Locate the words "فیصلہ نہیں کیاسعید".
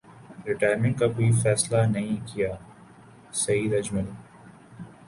1.43-3.73